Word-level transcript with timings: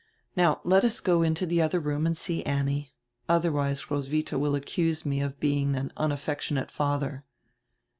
Now 0.35 0.61
let 0.63 0.83
us 0.83 0.99
go 0.99 1.21
into 1.21 1.45
the 1.45 1.61
other 1.61 1.79
room 1.79 2.07
and 2.07 2.17
see 2.17 2.43
Annie; 2.43 2.95
otherwise 3.29 3.91
Roswitiia 3.91 4.39
will 4.39 4.55
accuse 4.55 5.05
me 5.05 5.21
of 5.21 5.39
being 5.39 5.75
an 5.75 5.93
unaf 5.95 6.17
fection 6.17 6.57
ate 6.57 6.71
father." 6.71 7.23